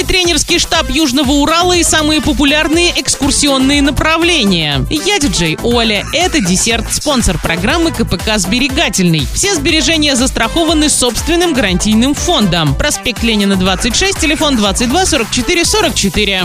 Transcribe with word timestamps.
Новый 0.00 0.14
тренерский 0.50 0.58
штаб 0.58 0.90
Южного 0.90 1.30
Урала 1.30 1.74
и 1.74 1.84
самые 1.84 2.20
популярные 2.20 2.92
экскурсионные 3.00 3.82
направления. 3.82 4.84
Я 4.90 5.20
диджей 5.20 5.56
Оля. 5.62 6.04
Это 6.12 6.40
десерт, 6.40 6.92
спонсор 6.92 7.38
программы 7.38 7.92
КПК 7.92 8.36
«Сберегательный». 8.36 9.28
Все 9.32 9.54
сбережения 9.54 10.16
застрахованы 10.16 10.88
собственным 10.88 11.52
гарантийным 11.52 12.14
фондом. 12.14 12.74
Проспект 12.74 13.22
Ленина, 13.22 13.54
26, 13.54 14.18
телефон 14.18 14.56
22 14.56 15.06
44 15.06 15.64
44. 15.64 16.42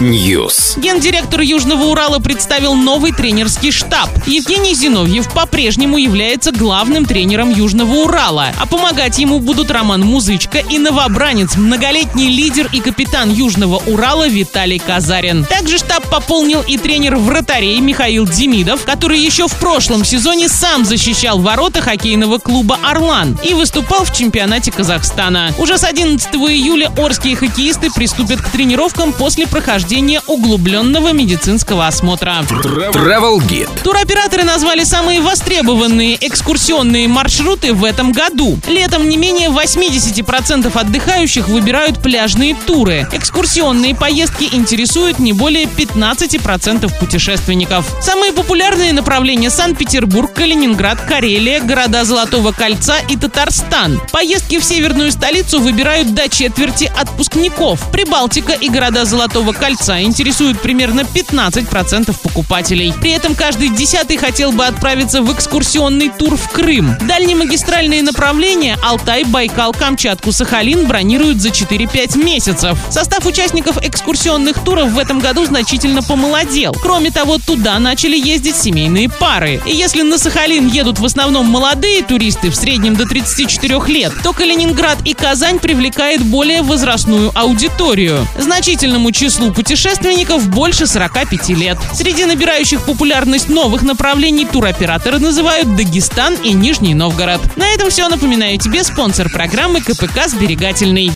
News. 0.00 0.78
Гендиректор 0.78 1.40
Южного 1.40 1.84
Урала 1.84 2.18
представил 2.18 2.74
новый 2.74 3.12
тренерский 3.12 3.72
штаб. 3.72 4.10
Евгений 4.26 4.74
Зиновьев 4.74 5.32
по-прежнему 5.32 5.96
является 5.96 6.52
главным 6.52 7.06
тренером 7.06 7.48
Южного 7.50 7.92
Урала, 8.02 8.48
а 8.60 8.66
помогать 8.66 9.18
ему 9.18 9.40
будут 9.40 9.70
Роман 9.70 10.02
Музычка 10.02 10.58
и 10.58 10.78
новобранец, 10.78 11.56
многолетний 11.86 12.30
лидер 12.30 12.68
и 12.72 12.80
капитан 12.80 13.30
Южного 13.30 13.80
Урала 13.86 14.26
Виталий 14.26 14.80
Казарин. 14.80 15.44
Также 15.44 15.78
штаб 15.78 16.04
пополнил 16.10 16.60
и 16.62 16.78
тренер 16.78 17.14
вратарей 17.14 17.78
Михаил 17.78 18.26
Демидов, 18.26 18.84
который 18.84 19.20
еще 19.20 19.46
в 19.46 19.54
прошлом 19.54 20.04
сезоне 20.04 20.48
сам 20.48 20.84
защищал 20.84 21.38
ворота 21.38 21.82
хоккейного 21.82 22.38
клуба 22.38 22.76
«Орлан» 22.82 23.38
и 23.44 23.54
выступал 23.54 24.04
в 24.04 24.12
чемпионате 24.12 24.72
Казахстана. 24.72 25.54
Уже 25.58 25.78
с 25.78 25.84
11 25.84 26.34
июля 26.34 26.90
орские 26.98 27.36
хоккеисты 27.36 27.92
приступят 27.92 28.40
к 28.40 28.48
тренировкам 28.48 29.12
после 29.12 29.46
прохождения 29.46 30.22
углубленного 30.26 31.12
медицинского 31.12 31.86
осмотра. 31.86 32.38
Travel 32.50 33.38
Guide. 33.48 33.70
Туроператоры 33.84 34.42
назвали 34.42 34.82
самые 34.82 35.20
востребованные 35.20 36.18
экскурсионные 36.20 37.06
маршруты 37.06 37.72
в 37.72 37.84
этом 37.84 38.10
году. 38.10 38.58
Летом 38.66 39.08
не 39.08 39.16
менее 39.16 39.50
80% 39.50 40.76
отдыхающих 40.76 41.46
выбирают 41.46 41.75
пляжные 42.02 42.54
туры. 42.54 43.06
Экскурсионные 43.12 43.94
поездки 43.94 44.48
интересуют 44.50 45.18
не 45.18 45.32
более 45.32 45.64
15% 45.64 46.98
путешественников. 46.98 47.86
Самые 48.00 48.32
популярные 48.32 48.92
направления 48.92 49.50
Санкт-Петербург, 49.50 50.32
Калининград, 50.32 51.00
Карелия, 51.00 51.60
города 51.60 52.04
Золотого 52.04 52.52
кольца 52.52 52.96
и 53.08 53.16
Татарстан. 53.16 54.00
Поездки 54.12 54.58
в 54.58 54.64
северную 54.64 55.12
столицу 55.12 55.60
выбирают 55.60 56.14
до 56.14 56.28
четверти 56.28 56.90
отпускников. 56.96 57.90
Прибалтика 57.90 58.52
и 58.52 58.68
города 58.68 59.04
Золотого 59.04 59.52
кольца 59.52 60.00
интересуют 60.00 60.60
примерно 60.60 61.00
15% 61.00 62.14
покупателей. 62.22 62.94
При 63.00 63.12
этом 63.12 63.34
каждый 63.34 63.68
десятый 63.68 64.16
хотел 64.16 64.52
бы 64.52 64.64
отправиться 64.64 65.22
в 65.22 65.32
экскурсионный 65.32 66.08
тур 66.08 66.36
в 66.36 66.48
Крым. 66.50 66.96
Дальнемагистральные 67.02 68.02
направления 68.02 68.78
Алтай, 68.82 69.24
Байкал, 69.24 69.72
Камчатку, 69.72 70.32
Сахалин 70.32 70.86
бронируют 70.86 71.40
за 71.40 71.50
4-5 71.56 72.22
месяцев. 72.22 72.78
Состав 72.90 73.24
участников 73.26 73.78
экскурсионных 73.82 74.62
туров 74.62 74.90
в 74.90 74.98
этом 74.98 75.18
году 75.18 75.44
значительно 75.44 76.02
помолодел. 76.02 76.74
Кроме 76.74 77.10
того, 77.10 77.38
туда 77.38 77.78
начали 77.78 78.16
ездить 78.16 78.56
семейные 78.56 79.08
пары. 79.08 79.60
И 79.64 79.74
если 79.74 80.02
на 80.02 80.18
Сахалин 80.18 80.68
едут 80.68 80.98
в 80.98 81.04
основном 81.04 81.46
молодые 81.46 82.02
туристы, 82.02 82.50
в 82.50 82.56
среднем 82.56 82.96
до 82.96 83.06
34 83.06 83.80
лет, 83.86 84.12
то 84.22 84.32
Калининград 84.32 84.98
и 85.04 85.14
Казань 85.14 85.58
привлекает 85.58 86.22
более 86.22 86.62
возрастную 86.62 87.32
аудиторию. 87.34 88.26
Значительному 88.38 89.12
числу 89.12 89.52
путешественников 89.52 90.48
больше 90.48 90.86
45 90.86 91.48
лет. 91.50 91.78
Среди 91.94 92.24
набирающих 92.24 92.82
популярность 92.84 93.48
новых 93.48 93.82
направлений 93.82 94.44
туроператоры 94.44 95.18
называют 95.18 95.74
Дагестан 95.76 96.34
и 96.34 96.52
Нижний 96.52 96.94
Новгород. 96.94 97.40
На 97.56 97.68
этом 97.68 97.90
все. 97.90 98.08
Напоминаю 98.08 98.58
тебе 98.58 98.84
спонсор 98.84 99.30
программы 99.30 99.80
КПК 99.80 100.28
«Сберегательный». 100.28 101.12